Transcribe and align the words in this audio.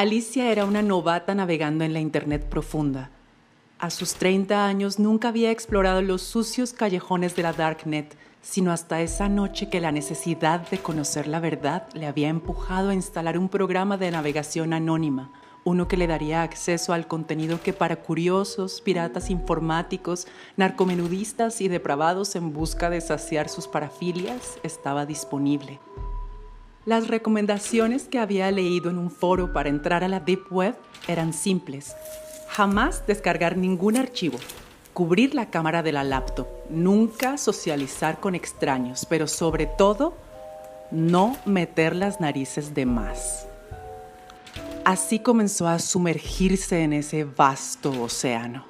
Alicia 0.00 0.50
era 0.50 0.64
una 0.64 0.80
novata 0.80 1.34
navegando 1.34 1.84
en 1.84 1.92
la 1.92 2.00
Internet 2.00 2.46
profunda. 2.46 3.10
A 3.78 3.90
sus 3.90 4.14
30 4.14 4.64
años 4.64 4.98
nunca 4.98 5.28
había 5.28 5.50
explorado 5.50 6.00
los 6.00 6.22
sucios 6.22 6.72
callejones 6.72 7.36
de 7.36 7.42
la 7.42 7.52
Darknet, 7.52 8.16
sino 8.40 8.72
hasta 8.72 9.02
esa 9.02 9.28
noche 9.28 9.68
que 9.68 9.78
la 9.78 9.92
necesidad 9.92 10.66
de 10.70 10.78
conocer 10.78 11.26
la 11.26 11.38
verdad 11.38 11.86
le 11.92 12.06
había 12.06 12.30
empujado 12.30 12.88
a 12.88 12.94
instalar 12.94 13.36
un 13.36 13.50
programa 13.50 13.98
de 13.98 14.10
navegación 14.10 14.72
anónima, 14.72 15.32
uno 15.64 15.86
que 15.86 15.98
le 15.98 16.06
daría 16.06 16.44
acceso 16.44 16.94
al 16.94 17.06
contenido 17.06 17.60
que 17.62 17.74
para 17.74 17.96
curiosos, 17.96 18.80
piratas 18.80 19.28
informáticos, 19.28 20.26
narcomenudistas 20.56 21.60
y 21.60 21.68
depravados 21.68 22.36
en 22.36 22.54
busca 22.54 22.88
de 22.88 23.02
saciar 23.02 23.50
sus 23.50 23.68
parafilias 23.68 24.58
estaba 24.62 25.04
disponible. 25.04 25.78
Las 26.90 27.06
recomendaciones 27.06 28.08
que 28.08 28.18
había 28.18 28.50
leído 28.50 28.90
en 28.90 28.98
un 28.98 29.12
foro 29.12 29.52
para 29.52 29.68
entrar 29.68 30.02
a 30.02 30.08
la 30.08 30.18
Deep 30.18 30.50
Web 30.50 30.74
eran 31.06 31.32
simples. 31.32 31.94
Jamás 32.48 33.06
descargar 33.06 33.56
ningún 33.56 33.96
archivo, 33.96 34.40
cubrir 34.92 35.32
la 35.32 35.50
cámara 35.50 35.84
de 35.84 35.92
la 35.92 36.02
laptop, 36.02 36.48
nunca 36.68 37.38
socializar 37.38 38.18
con 38.18 38.34
extraños, 38.34 39.06
pero 39.08 39.28
sobre 39.28 39.66
todo, 39.66 40.14
no 40.90 41.36
meter 41.44 41.94
las 41.94 42.18
narices 42.18 42.74
de 42.74 42.86
más. 42.86 43.46
Así 44.84 45.20
comenzó 45.20 45.68
a 45.68 45.78
sumergirse 45.78 46.82
en 46.82 46.92
ese 46.92 47.22
vasto 47.22 48.02
océano. 48.02 48.64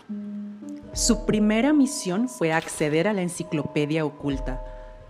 Su 0.93 1.24
primera 1.24 1.73
misión 1.73 2.29
fue 2.29 2.52
acceder 2.52 3.09
a 3.09 3.15
la 3.15 3.23
enciclopedia 3.23 4.05
oculta, 4.05 4.62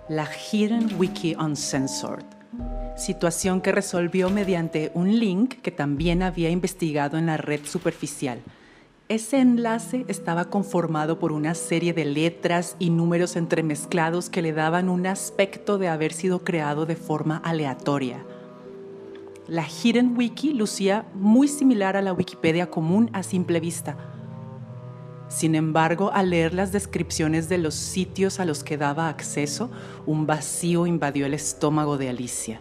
la 0.08 0.28
Hidden 0.32 0.94
Wiki 0.96 1.34
Uncensored 1.34 2.39
situación 2.96 3.60
que 3.60 3.72
resolvió 3.72 4.30
mediante 4.30 4.90
un 4.94 5.18
link 5.18 5.54
que 5.62 5.70
también 5.70 6.22
había 6.22 6.50
investigado 6.50 7.18
en 7.18 7.26
la 7.26 7.36
red 7.36 7.60
superficial. 7.64 8.40
Ese 9.08 9.40
enlace 9.40 10.04
estaba 10.06 10.44
conformado 10.44 11.18
por 11.18 11.32
una 11.32 11.56
serie 11.56 11.92
de 11.92 12.04
letras 12.04 12.76
y 12.78 12.90
números 12.90 13.34
entremezclados 13.34 14.30
que 14.30 14.40
le 14.40 14.52
daban 14.52 14.88
un 14.88 15.04
aspecto 15.06 15.78
de 15.78 15.88
haber 15.88 16.12
sido 16.12 16.44
creado 16.44 16.86
de 16.86 16.94
forma 16.94 17.38
aleatoria. 17.38 18.24
La 19.48 19.66
Hidden 19.66 20.16
Wiki 20.16 20.54
lucía 20.54 21.06
muy 21.14 21.48
similar 21.48 21.96
a 21.96 22.02
la 22.02 22.12
Wikipedia 22.12 22.70
común 22.70 23.10
a 23.12 23.24
simple 23.24 23.58
vista. 23.58 23.96
Sin 25.26 25.56
embargo, 25.56 26.12
al 26.14 26.30
leer 26.30 26.54
las 26.54 26.70
descripciones 26.70 27.48
de 27.48 27.58
los 27.58 27.74
sitios 27.74 28.38
a 28.38 28.44
los 28.44 28.62
que 28.62 28.76
daba 28.76 29.08
acceso, 29.08 29.72
un 30.06 30.26
vacío 30.26 30.86
invadió 30.86 31.26
el 31.26 31.34
estómago 31.34 31.98
de 31.98 32.10
Alicia. 32.10 32.60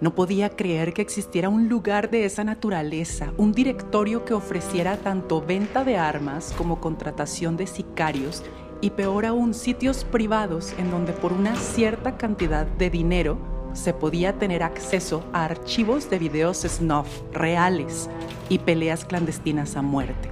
No 0.00 0.14
podía 0.14 0.48
creer 0.48 0.94
que 0.94 1.02
existiera 1.02 1.50
un 1.50 1.68
lugar 1.68 2.08
de 2.08 2.24
esa 2.24 2.42
naturaleza, 2.42 3.34
un 3.36 3.52
directorio 3.52 4.24
que 4.24 4.32
ofreciera 4.32 4.96
tanto 4.96 5.42
venta 5.42 5.84
de 5.84 5.98
armas 5.98 6.54
como 6.56 6.80
contratación 6.80 7.58
de 7.58 7.66
sicarios 7.66 8.42
y 8.80 8.90
peor 8.90 9.26
aún 9.26 9.52
sitios 9.52 10.04
privados 10.04 10.72
en 10.78 10.90
donde 10.90 11.12
por 11.12 11.34
una 11.34 11.54
cierta 11.54 12.16
cantidad 12.16 12.66
de 12.66 12.88
dinero 12.88 13.38
se 13.74 13.92
podía 13.92 14.38
tener 14.38 14.62
acceso 14.62 15.22
a 15.34 15.44
archivos 15.44 16.08
de 16.08 16.18
videos 16.18 16.62
snuff 16.62 17.20
reales 17.32 18.08
y 18.48 18.58
peleas 18.58 19.04
clandestinas 19.04 19.76
a 19.76 19.82
muerte. 19.82 20.30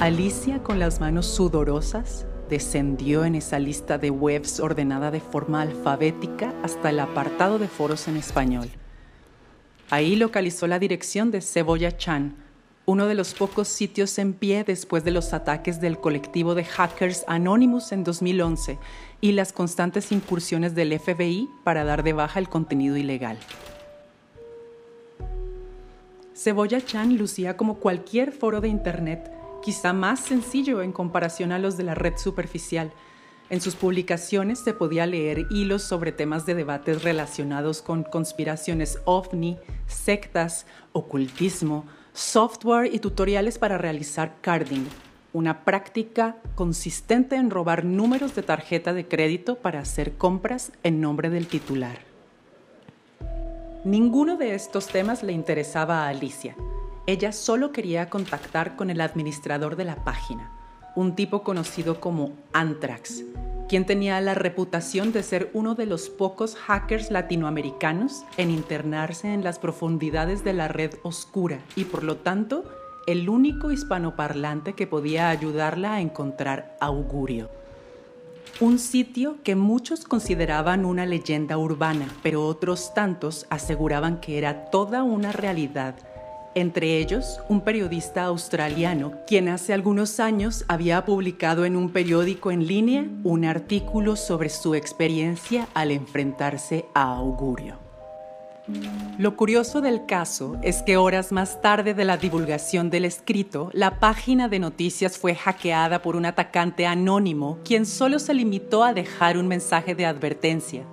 Alicia, 0.00 0.62
con 0.62 0.78
las 0.78 1.00
manos 1.00 1.26
sudorosas, 1.26 2.26
descendió 2.48 3.24
en 3.24 3.34
esa 3.34 3.58
lista 3.58 3.98
de 3.98 4.10
webs 4.10 4.60
ordenada 4.60 5.10
de 5.10 5.20
forma 5.20 5.62
alfabética 5.62 6.54
hasta 6.62 6.90
el 6.90 7.00
apartado 7.00 7.58
de 7.58 7.68
foros 7.68 8.08
en 8.08 8.16
español. 8.16 8.68
Ahí 9.90 10.16
localizó 10.16 10.66
la 10.66 10.78
dirección 10.78 11.30
de 11.30 11.40
Cebolla 11.40 11.96
Chan, 11.96 12.36
uno 12.86 13.06
de 13.06 13.14
los 13.14 13.34
pocos 13.34 13.68
sitios 13.68 14.18
en 14.18 14.32
pie 14.32 14.64
después 14.64 15.04
de 15.04 15.10
los 15.10 15.32
ataques 15.32 15.80
del 15.80 15.98
colectivo 15.98 16.54
de 16.54 16.64
hackers 16.64 17.24
Anonymous 17.26 17.92
en 17.92 18.04
2011 18.04 18.78
y 19.20 19.32
las 19.32 19.52
constantes 19.52 20.12
incursiones 20.12 20.74
del 20.74 20.98
FBI 20.98 21.48
para 21.64 21.84
dar 21.84 22.02
de 22.02 22.12
baja 22.12 22.38
el 22.38 22.48
contenido 22.48 22.96
ilegal. 22.96 23.38
Cebolla 26.34 26.84
Chan 26.84 27.16
lucía 27.16 27.56
como 27.56 27.78
cualquier 27.78 28.30
foro 28.30 28.60
de 28.60 28.68
Internet 28.68 29.35
quizá 29.66 29.92
más 29.92 30.20
sencillo 30.20 30.80
en 30.80 30.92
comparación 30.92 31.50
a 31.50 31.58
los 31.58 31.76
de 31.76 31.82
la 31.82 31.96
red 31.96 32.18
superficial. 32.18 32.92
En 33.50 33.60
sus 33.60 33.74
publicaciones 33.74 34.60
se 34.60 34.74
podía 34.74 35.06
leer 35.06 35.48
hilos 35.50 35.82
sobre 35.82 36.12
temas 36.12 36.46
de 36.46 36.54
debates 36.54 37.02
relacionados 37.02 37.82
con 37.82 38.04
conspiraciones 38.04 39.00
ovni, 39.06 39.58
sectas, 39.88 40.66
ocultismo, 40.92 41.84
software 42.12 42.94
y 42.94 43.00
tutoriales 43.00 43.58
para 43.58 43.76
realizar 43.76 44.36
carding, 44.40 44.86
una 45.32 45.64
práctica 45.64 46.36
consistente 46.54 47.34
en 47.34 47.50
robar 47.50 47.84
números 47.84 48.36
de 48.36 48.44
tarjeta 48.44 48.92
de 48.92 49.08
crédito 49.08 49.56
para 49.56 49.80
hacer 49.80 50.12
compras 50.12 50.70
en 50.84 51.00
nombre 51.00 51.28
del 51.28 51.48
titular. 51.48 51.98
Ninguno 53.82 54.36
de 54.36 54.54
estos 54.54 54.86
temas 54.86 55.24
le 55.24 55.32
interesaba 55.32 56.04
a 56.04 56.10
Alicia 56.10 56.54
ella 57.06 57.30
solo 57.32 57.70
quería 57.70 58.10
contactar 58.10 58.74
con 58.74 58.90
el 58.90 59.00
administrador 59.00 59.76
de 59.76 59.84
la 59.84 60.04
página, 60.04 60.50
un 60.96 61.14
tipo 61.14 61.42
conocido 61.44 62.00
como 62.00 62.32
Anthrax, 62.52 63.24
quien 63.68 63.86
tenía 63.86 64.20
la 64.20 64.34
reputación 64.34 65.12
de 65.12 65.22
ser 65.22 65.50
uno 65.52 65.76
de 65.76 65.86
los 65.86 66.08
pocos 66.08 66.56
hackers 66.56 67.10
latinoamericanos 67.10 68.24
en 68.36 68.50
internarse 68.50 69.32
en 69.32 69.44
las 69.44 69.58
profundidades 69.58 70.42
de 70.42 70.52
la 70.52 70.66
red 70.66 70.94
oscura 71.02 71.60
y 71.76 71.84
por 71.84 72.02
lo 72.02 72.16
tanto 72.16 72.64
el 73.06 73.28
único 73.28 73.70
hispanoparlante 73.70 74.72
que 74.72 74.88
podía 74.88 75.28
ayudarla 75.28 75.94
a 75.94 76.00
encontrar 76.00 76.76
Augurio. 76.80 77.50
Un 78.58 78.80
sitio 78.80 79.36
que 79.44 79.54
muchos 79.54 80.04
consideraban 80.04 80.84
una 80.84 81.06
leyenda 81.06 81.56
urbana, 81.58 82.08
pero 82.22 82.44
otros 82.46 82.94
tantos 82.94 83.46
aseguraban 83.48 84.18
que 84.18 84.38
era 84.38 84.70
toda 84.70 85.02
una 85.02 85.30
realidad 85.30 85.94
entre 86.56 86.96
ellos 86.96 87.38
un 87.50 87.60
periodista 87.60 88.24
australiano, 88.24 89.12
quien 89.26 89.48
hace 89.48 89.74
algunos 89.74 90.18
años 90.20 90.64
había 90.68 91.04
publicado 91.04 91.66
en 91.66 91.76
un 91.76 91.90
periódico 91.90 92.50
en 92.50 92.66
línea 92.66 93.04
un 93.24 93.44
artículo 93.44 94.16
sobre 94.16 94.48
su 94.48 94.74
experiencia 94.74 95.68
al 95.74 95.90
enfrentarse 95.90 96.86
a 96.94 97.14
Augurio. 97.14 97.78
Lo 99.18 99.36
curioso 99.36 99.82
del 99.82 100.06
caso 100.06 100.56
es 100.62 100.82
que 100.82 100.96
horas 100.96 101.30
más 101.30 101.60
tarde 101.60 101.92
de 101.92 102.06
la 102.06 102.16
divulgación 102.16 102.88
del 102.88 103.04
escrito, 103.04 103.68
la 103.74 104.00
página 104.00 104.48
de 104.48 104.58
noticias 104.58 105.18
fue 105.18 105.34
hackeada 105.34 106.00
por 106.00 106.16
un 106.16 106.24
atacante 106.24 106.86
anónimo, 106.86 107.58
quien 107.66 107.84
solo 107.84 108.18
se 108.18 108.32
limitó 108.32 108.82
a 108.82 108.94
dejar 108.94 109.36
un 109.36 109.46
mensaje 109.46 109.94
de 109.94 110.06
advertencia. 110.06 110.84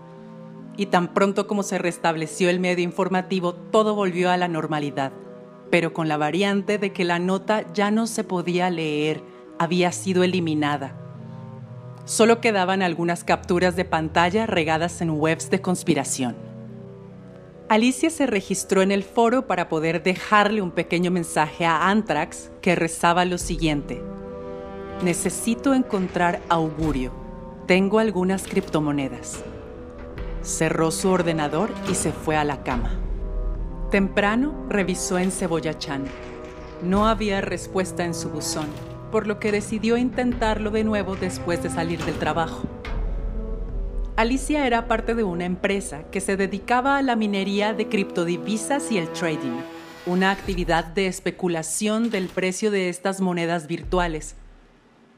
Y 0.75 0.87
tan 0.87 1.13
pronto 1.13 1.47
como 1.47 1.63
se 1.63 1.77
restableció 1.77 2.49
el 2.49 2.59
medio 2.59 2.83
informativo, 2.83 3.53
todo 3.53 3.95
volvió 3.95 4.29
a 4.29 4.37
la 4.37 4.49
normalidad 4.49 5.13
pero 5.69 5.93
con 5.93 6.07
la 6.07 6.17
variante 6.17 6.77
de 6.77 6.91
que 6.91 7.03
la 7.03 7.19
nota 7.19 7.71
ya 7.73 7.91
no 7.91 8.07
se 8.07 8.23
podía 8.23 8.69
leer, 8.69 9.23
había 9.59 9.91
sido 9.91 10.23
eliminada. 10.23 10.95
Solo 12.05 12.41
quedaban 12.41 12.81
algunas 12.81 13.23
capturas 13.23 13.75
de 13.75 13.85
pantalla 13.85 14.45
regadas 14.45 15.01
en 15.01 15.11
webs 15.11 15.49
de 15.49 15.61
conspiración. 15.61 16.35
Alicia 17.69 18.09
se 18.09 18.27
registró 18.27 18.81
en 18.81 18.91
el 18.91 19.03
foro 19.03 19.47
para 19.47 19.69
poder 19.69 20.03
dejarle 20.03 20.61
un 20.61 20.71
pequeño 20.71 21.11
mensaje 21.11 21.65
a 21.65 21.89
Anthrax 21.89 22.51
que 22.61 22.75
rezaba 22.75 23.23
lo 23.25 23.37
siguiente. 23.37 24.01
Necesito 25.01 25.73
encontrar 25.73 26.41
augurio. 26.49 27.11
Tengo 27.65 27.99
algunas 27.99 28.47
criptomonedas. 28.47 29.41
Cerró 30.41 30.91
su 30.91 31.09
ordenador 31.09 31.71
y 31.89 31.95
se 31.95 32.11
fue 32.11 32.35
a 32.35 32.43
la 32.43 32.63
cama. 32.63 33.02
Temprano 33.93 34.65
revisó 34.69 35.19
en 35.19 35.29
Cebolla 35.29 35.77
Chan. 35.77 36.05
No 36.81 37.07
había 37.07 37.41
respuesta 37.41 38.03
en 38.03 38.15
su 38.15 38.31
buzón, 38.31 38.65
por 39.11 39.27
lo 39.27 39.39
que 39.39 39.51
decidió 39.51 39.97
intentarlo 39.97 40.71
de 40.71 40.83
nuevo 40.83 41.15
después 41.15 41.61
de 41.61 41.69
salir 41.69 42.03
del 42.03 42.15
trabajo. 42.15 42.63
Alicia 44.15 44.65
era 44.65 44.87
parte 44.87 45.13
de 45.13 45.23
una 45.23 45.45
empresa 45.45 46.05
que 46.09 46.21
se 46.21 46.37
dedicaba 46.37 46.97
a 46.97 47.03
la 47.03 47.15
minería 47.15 47.75
de 47.75 47.87
criptodivisas 47.87 48.91
y 48.91 48.97
el 48.97 49.09
trading, 49.09 49.59
una 50.07 50.31
actividad 50.31 50.85
de 50.85 51.05
especulación 51.05 52.09
del 52.09 52.29
precio 52.29 52.71
de 52.71 52.89
estas 52.89 53.21
monedas 53.21 53.67
virtuales. 53.67 54.35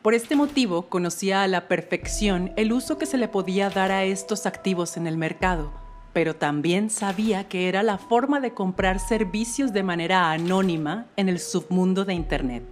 Por 0.02 0.14
este 0.14 0.36
motivo 0.36 0.90
conocía 0.90 1.44
a 1.44 1.48
la 1.48 1.70
perfección 1.70 2.52
el 2.58 2.74
uso 2.74 2.98
que 2.98 3.06
se 3.06 3.18
le 3.18 3.30
podía 3.30 3.70
dar 3.70 3.94
a 3.94 4.04
estos 4.04 4.46
activos 4.46 4.98
en 4.98 5.08
el 5.08 5.16
mercado 5.16 5.85
pero 6.16 6.34
también 6.34 6.90
sabía 6.90 7.50
que 7.50 7.68
era 7.68 7.84
la 7.84 7.98
forma 7.98 8.40
de 8.40 8.54
comprar 8.54 9.02
servicios 9.02 9.74
de 9.74 9.84
manera 9.84 10.32
anónima 10.32 11.08
en 11.18 11.28
el 11.28 11.40
submundo 11.40 12.06
de 12.06 12.14
Internet. 12.14 12.64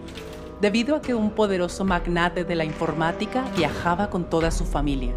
debido 0.62 0.96
a 0.96 1.02
que 1.02 1.14
un 1.14 1.32
poderoso 1.32 1.84
magnate 1.84 2.46
de 2.46 2.56
la 2.56 2.64
informática 2.64 3.44
viajaba 3.56 4.10
con 4.10 4.30
toda 4.30 4.52
su 4.52 4.66
familia. 4.66 5.14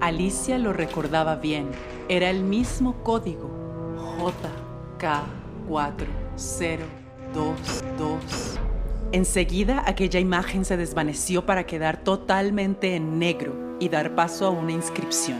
Alicia 0.00 0.58
lo 0.58 0.74
recordaba 0.74 1.36
bien, 1.36 1.70
era 2.08 2.28
el 2.28 2.42
mismo 2.42 3.02
código, 3.02 3.50
JK4022. 5.68 8.53
Enseguida 9.14 9.84
aquella 9.86 10.18
imagen 10.18 10.64
se 10.64 10.76
desvaneció 10.76 11.46
para 11.46 11.66
quedar 11.66 12.02
totalmente 12.02 12.96
en 12.96 13.20
negro 13.20 13.76
y 13.78 13.88
dar 13.88 14.16
paso 14.16 14.44
a 14.44 14.50
una 14.50 14.72
inscripción. 14.72 15.38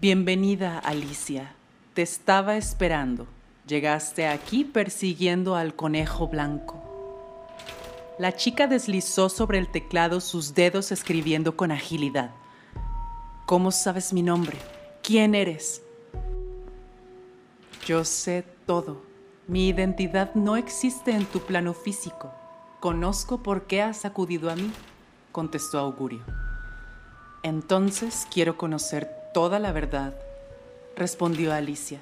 Bienvenida, 0.00 0.80
Alicia. 0.80 1.54
Te 1.94 2.02
estaba 2.02 2.56
esperando. 2.56 3.28
Llegaste 3.68 4.26
aquí 4.26 4.64
persiguiendo 4.64 5.54
al 5.54 5.76
conejo 5.76 6.26
blanco. 6.26 6.82
La 8.18 8.34
chica 8.34 8.66
deslizó 8.66 9.28
sobre 9.28 9.58
el 9.58 9.70
teclado 9.70 10.20
sus 10.20 10.52
dedos 10.52 10.90
escribiendo 10.90 11.56
con 11.56 11.70
agilidad. 11.70 12.32
¿Cómo 13.46 13.70
sabes 13.70 14.12
mi 14.12 14.24
nombre? 14.24 14.58
¿Quién 15.00 15.36
eres? 15.36 15.80
Yo 17.86 18.04
sé 18.04 18.44
todo. 18.66 19.15
Mi 19.48 19.68
identidad 19.68 20.34
no 20.34 20.56
existe 20.56 21.12
en 21.12 21.24
tu 21.24 21.38
plano 21.38 21.72
físico. 21.72 22.32
Conozco 22.80 23.44
por 23.44 23.68
qué 23.68 23.80
has 23.80 24.04
acudido 24.04 24.50
a 24.50 24.56
mí, 24.56 24.72
contestó 25.30 25.78
Augurio. 25.78 26.22
Entonces 27.44 28.26
quiero 28.28 28.56
conocer 28.56 29.08
toda 29.32 29.60
la 29.60 29.70
verdad, 29.70 30.14
respondió 30.96 31.52
Alicia. 31.54 32.00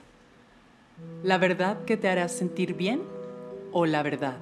¿La 1.22 1.36
verdad 1.36 1.84
que 1.84 1.98
te 1.98 2.08
hará 2.08 2.28
sentir 2.30 2.74
bien 2.74 3.02
o 3.72 3.84
la 3.84 4.02
verdad? 4.02 4.38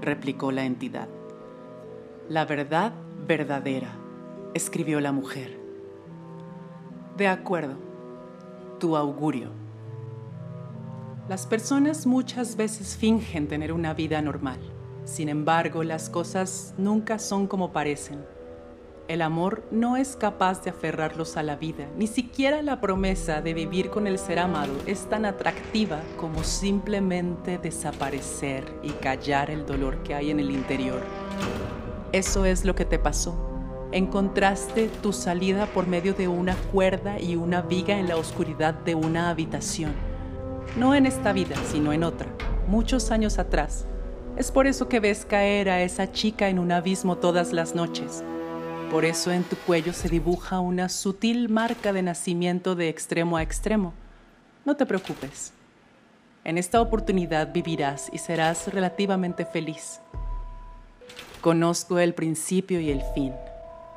replicó 0.00 0.52
la 0.52 0.64
entidad. 0.64 1.08
La 2.28 2.44
verdad 2.44 2.92
verdadera, 3.26 3.90
escribió 4.54 5.00
la 5.00 5.10
mujer. 5.10 5.58
De 7.16 7.26
acuerdo, 7.26 7.74
tu 8.78 8.96
augurio. 8.96 9.67
Las 11.28 11.46
personas 11.46 12.06
muchas 12.06 12.56
veces 12.56 12.96
fingen 12.96 13.48
tener 13.48 13.72
una 13.72 13.94
vida 13.94 14.20
normal. 14.22 14.58
Sin 15.04 15.28
embargo, 15.28 15.84
las 15.84 16.08
cosas 16.08 16.74
nunca 16.78 17.18
son 17.18 17.46
como 17.46 17.72
parecen 17.72 18.24
el 19.08 19.22
amor 19.22 19.66
no 19.70 19.96
es 19.96 20.16
capaz 20.16 20.62
de 20.62 20.70
aferrarlos 20.70 21.38
a 21.38 21.42
la 21.42 21.56
vida, 21.56 21.88
ni 21.96 22.06
siquiera 22.06 22.60
la 22.60 22.78
promesa 22.80 23.40
de 23.40 23.54
vivir 23.54 23.88
con 23.88 24.06
el 24.06 24.18
ser 24.18 24.38
amado 24.38 24.74
es 24.86 25.08
tan 25.08 25.24
atractiva 25.24 26.02
como 26.18 26.44
simplemente 26.44 27.56
desaparecer 27.56 28.64
y 28.82 28.90
callar 28.90 29.50
el 29.50 29.64
dolor 29.64 30.02
que 30.02 30.14
hay 30.14 30.30
en 30.30 30.40
el 30.40 30.50
interior. 30.50 31.00
Eso 32.12 32.44
es 32.44 32.66
lo 32.66 32.74
que 32.74 32.84
te 32.84 32.98
pasó. 32.98 33.34
Encontraste 33.92 34.90
tu 35.02 35.14
salida 35.14 35.64
por 35.66 35.86
medio 35.86 36.12
de 36.12 36.28
una 36.28 36.54
cuerda 36.70 37.18
y 37.18 37.36
una 37.36 37.62
viga 37.62 37.98
en 37.98 38.08
la 38.08 38.18
oscuridad 38.18 38.74
de 38.74 38.94
una 38.94 39.30
habitación. 39.30 39.94
No 40.76 40.94
en 40.94 41.06
esta 41.06 41.32
vida, 41.32 41.56
sino 41.70 41.92
en 41.92 42.04
otra, 42.04 42.28
muchos 42.66 43.10
años 43.10 43.38
atrás. 43.38 43.86
Es 44.36 44.52
por 44.52 44.66
eso 44.66 44.88
que 44.88 45.00
ves 45.00 45.24
caer 45.24 45.70
a 45.70 45.82
esa 45.82 46.12
chica 46.12 46.48
en 46.48 46.58
un 46.58 46.72
abismo 46.72 47.16
todas 47.16 47.52
las 47.52 47.74
noches 47.74 48.22
por 48.90 49.04
eso 49.04 49.30
en 49.30 49.44
tu 49.44 49.56
cuello 49.56 49.92
se 49.92 50.08
dibuja 50.08 50.60
una 50.60 50.88
sutil 50.88 51.50
marca 51.50 51.92
de 51.92 52.02
nacimiento 52.02 52.74
de 52.74 52.88
extremo 52.88 53.36
a 53.36 53.42
extremo. 53.42 53.92
No 54.64 54.76
te 54.76 54.86
preocupes. 54.86 55.52
En 56.42 56.56
esta 56.56 56.80
oportunidad 56.80 57.52
vivirás 57.52 58.08
y 58.12 58.18
serás 58.18 58.72
relativamente 58.72 59.44
feliz. 59.44 60.00
Conozco 61.42 61.98
el 61.98 62.14
principio 62.14 62.80
y 62.80 62.90
el 62.90 63.02
fin. 63.14 63.34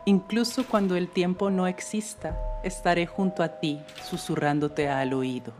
Incluso 0.05 0.65
cuando 0.65 0.97
el 0.97 1.07
tiempo 1.07 1.49
no 1.49 1.67
exista, 1.67 2.37
estaré 2.61 3.05
junto 3.07 3.43
a 3.43 3.59
ti, 3.59 3.79
susurrándote 4.03 4.89
al 4.89 5.13
oído. 5.13 5.53